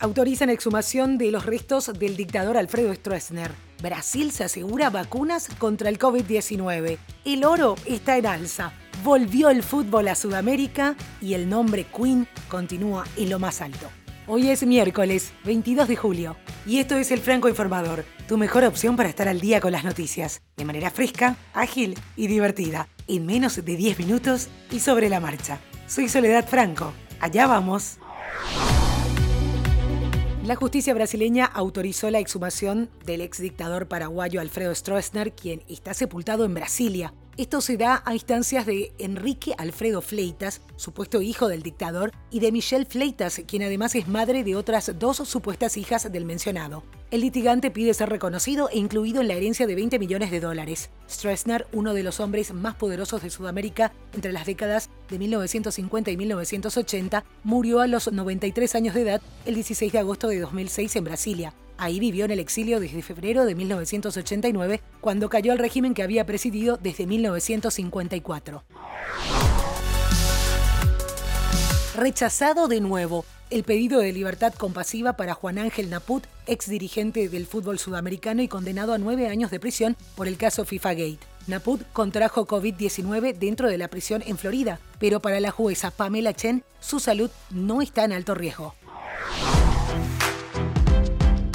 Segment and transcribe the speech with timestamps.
[0.00, 3.50] Autorizan exhumación de los restos del dictador Alfredo Stroessner.
[3.82, 6.98] Brasil se asegura vacunas contra el COVID-19.
[7.24, 8.72] El oro está en alza.
[9.02, 13.88] Volvió el fútbol a Sudamérica y el nombre Queen continúa en lo más alto.
[14.28, 18.96] Hoy es miércoles 22 de julio y esto es el Franco Informador, tu mejor opción
[18.96, 23.56] para estar al día con las noticias, de manera fresca, ágil y divertida, en menos
[23.56, 25.58] de 10 minutos y sobre la marcha.
[25.88, 26.92] Soy Soledad Franco.
[27.20, 27.98] Allá vamos.
[30.48, 36.46] La justicia brasileña autorizó la exhumación del ex dictador paraguayo Alfredo Stroessner, quien está sepultado
[36.46, 37.12] en Brasilia.
[37.38, 42.50] Esto se da a instancias de Enrique Alfredo Fleitas, supuesto hijo del dictador, y de
[42.50, 46.82] Michelle Fleitas, quien además es madre de otras dos supuestas hijas del mencionado.
[47.12, 50.90] El litigante pide ser reconocido e incluido en la herencia de 20 millones de dólares.
[51.08, 56.16] Stroessner, uno de los hombres más poderosos de Sudamérica entre las décadas de 1950 y
[56.16, 61.04] 1980, murió a los 93 años de edad el 16 de agosto de 2006 en
[61.04, 61.54] Brasilia.
[61.78, 66.26] Ahí vivió en el exilio desde febrero de 1989, cuando cayó el régimen que había
[66.26, 68.64] presidido desde 1954.
[71.96, 77.46] Rechazado de nuevo el pedido de libertad compasiva para Juan Ángel Naput, ex dirigente del
[77.46, 81.18] fútbol sudamericano y condenado a nueve años de prisión por el caso FIFA Gate.
[81.46, 86.62] Naput contrajo COVID-19 dentro de la prisión en Florida, pero para la jueza Pamela Chen,
[86.80, 88.74] su salud no está en alto riesgo.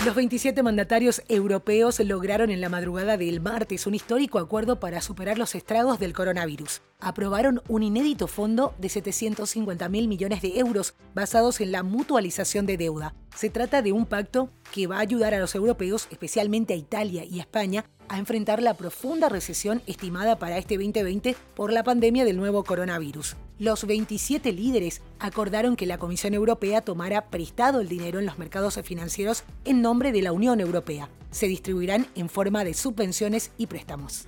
[0.05, 5.37] Los 27 mandatarios europeos lograron en la madrugada del martes un histórico acuerdo para superar
[5.37, 6.81] los estragos del coronavirus.
[7.03, 12.77] Aprobaron un inédito fondo de 750 mil millones de euros basados en la mutualización de
[12.77, 13.13] deuda.
[13.35, 17.25] Se trata de un pacto que va a ayudar a los europeos, especialmente a Italia
[17.25, 22.37] y España, a enfrentar la profunda recesión estimada para este 2020 por la pandemia del
[22.37, 23.35] nuevo coronavirus.
[23.59, 28.79] Los 27 líderes acordaron que la Comisión Europea tomara prestado el dinero en los mercados
[28.81, 31.09] financieros en nombre de la Unión Europea.
[31.31, 34.25] Se distribuirán en forma de subvenciones y préstamos.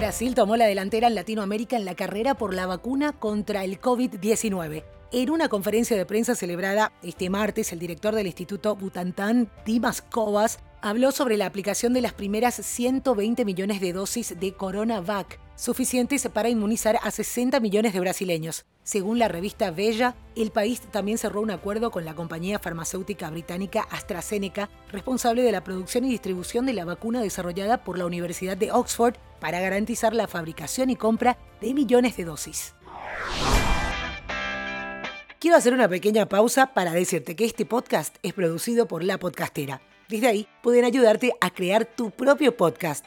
[0.00, 4.82] Brasil tomó la delantera en Latinoamérica en la carrera por la vacuna contra el COVID-19.
[5.12, 10.58] En una conferencia de prensa celebrada este martes, el director del Instituto Butantan, Dimas Covas,
[10.80, 16.48] habló sobre la aplicación de las primeras 120 millones de dosis de CoronaVac, suficientes para
[16.48, 18.64] inmunizar a 60 millones de brasileños.
[18.90, 23.86] Según la revista Bella, el país también cerró un acuerdo con la compañía farmacéutica británica
[23.88, 28.72] AstraZeneca, responsable de la producción y distribución de la vacuna desarrollada por la Universidad de
[28.72, 32.74] Oxford para garantizar la fabricación y compra de millones de dosis.
[35.38, 39.80] Quiero hacer una pequeña pausa para decirte que este podcast es producido por La Podcastera
[40.10, 43.06] desde ahí pueden ayudarte a crear tu propio podcast.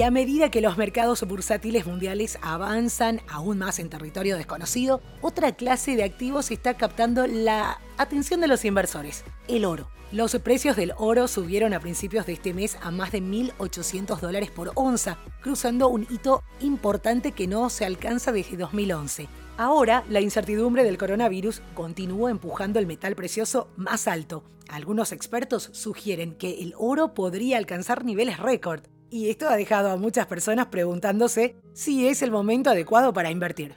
[0.00, 5.52] Y a medida que los mercados bursátiles mundiales avanzan aún más en territorio desconocido, otra
[5.52, 9.90] clase de activos está captando la atención de los inversores, el oro.
[10.10, 14.50] Los precios del oro subieron a principios de este mes a más de 1.800 dólares
[14.50, 19.28] por onza, cruzando un hito importante que no se alcanza desde 2011.
[19.58, 24.44] Ahora, la incertidumbre del coronavirus continúa empujando el metal precioso más alto.
[24.70, 28.80] Algunos expertos sugieren que el oro podría alcanzar niveles récord.
[29.10, 33.74] Y esto ha dejado a muchas personas preguntándose si es el momento adecuado para invertir.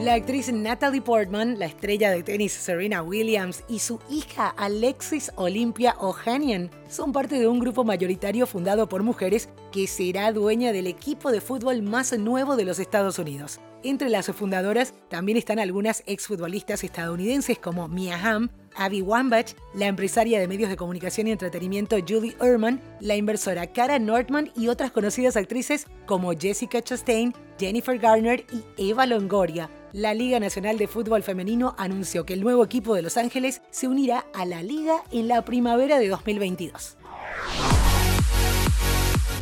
[0.00, 5.94] La actriz Natalie Portman, la estrella de tenis Serena Williams y su hija Alexis Olympia
[5.98, 11.30] Ohanian son parte de un grupo mayoritario fundado por mujeres que será dueña del equipo
[11.30, 13.60] de fútbol más nuevo de los Estados Unidos.
[13.82, 20.40] Entre las fundadoras también están algunas exfutbolistas estadounidenses como Mia Hamm, Abby Wambach, la empresaria
[20.40, 25.36] de medios de comunicación y entretenimiento Julie Ehrman, la inversora Cara Nordman y otras conocidas
[25.36, 29.70] actrices como Jessica Chastain, Jennifer Garner y Eva Longoria.
[29.92, 33.88] La Liga Nacional de Fútbol Femenino anunció que el nuevo equipo de Los Ángeles se
[33.88, 36.96] unirá a la liga en la primavera de 2022.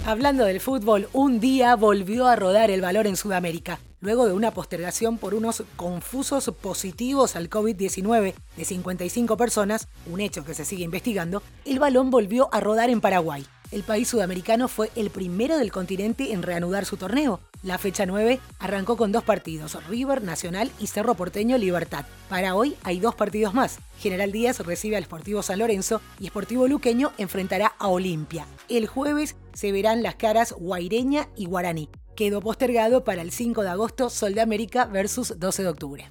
[0.06, 4.52] Hablando del fútbol, un día volvió a rodar el valor en Sudamérica luego de una
[4.52, 10.84] postergación por unos confusos positivos al COVID-19 de 55 personas, un hecho que se sigue
[10.84, 13.46] investigando, el balón volvió a rodar en Paraguay.
[13.70, 17.40] El país sudamericano fue el primero del continente en reanudar su torneo.
[17.64, 22.04] La fecha 9 arrancó con dos partidos, River Nacional y Cerro Porteño Libertad.
[22.28, 23.78] Para hoy hay dos partidos más.
[23.98, 28.46] General Díaz recibe al Sportivo San Lorenzo y Sportivo Luqueño enfrentará a Olimpia.
[28.68, 31.88] El jueves se verán las caras Guaireña y Guaraní.
[32.14, 36.10] Quedó postergado para el 5 de agosto Sol de América versus 12 de octubre.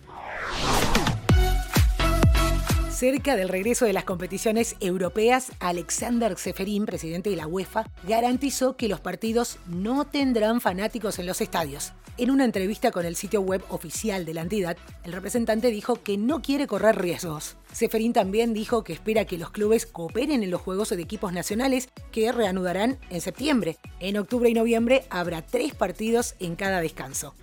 [2.97, 8.88] Cerca del regreso de las competiciones europeas, Alexander Seferín, presidente de la UEFA, garantizó que
[8.88, 11.94] los partidos no tendrán fanáticos en los estadios.
[12.17, 16.17] En una entrevista con el sitio web oficial de la entidad, el representante dijo que
[16.17, 17.57] no quiere correr riesgos.
[17.71, 21.89] Seferín también dijo que espera que los clubes cooperen en los juegos de equipos nacionales
[22.11, 23.77] que reanudarán en septiembre.
[23.99, 27.35] En octubre y noviembre habrá tres partidos en cada descanso.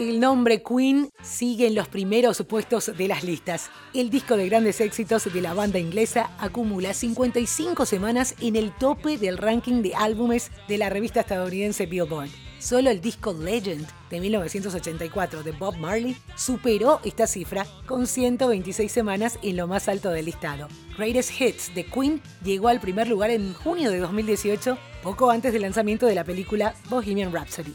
[0.00, 3.68] El nombre Queen sigue en los primeros puestos de las listas.
[3.92, 9.18] El disco de grandes éxitos de la banda inglesa acumula 55 semanas en el tope
[9.18, 12.30] del ranking de álbumes de la revista estadounidense Billboard.
[12.58, 19.38] Solo el disco Legend de 1984 de Bob Marley superó esta cifra con 126 semanas
[19.42, 20.68] en lo más alto del listado.
[20.96, 25.62] Greatest Hits de Queen llegó al primer lugar en junio de 2018, poco antes del
[25.62, 27.74] lanzamiento de la película Bohemian Rhapsody.